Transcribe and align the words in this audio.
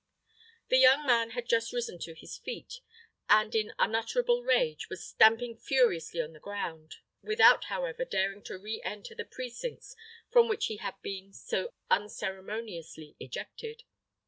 The 0.69 0.79
young 0.79 1.05
man 1.05 1.29
had 1.37 1.47
just 1.47 1.71
risen 1.71 1.99
on 2.07 2.15
his 2.15 2.35
feet, 2.39 2.79
and 3.29 3.53
in 3.53 3.71
unutterable 3.77 4.41
rage, 4.41 4.89
was 4.89 5.05
stamping 5.05 5.55
furiously 5.55 6.19
on 6.23 6.33
the 6.33 6.39
ground; 6.39 6.95
without, 7.21 7.65
however, 7.65 8.03
daring 8.03 8.41
to 8.45 8.57
re 8.57 8.81
enter 8.83 9.13
the 9.13 9.25
precincts 9.25 9.95
from 10.31 10.47
which 10.49 10.65
he 10.65 10.77
had 10.77 10.99
been 11.03 11.33
so 11.33 11.75
unceremoniously 11.91 13.15
ejected. 13.19 13.83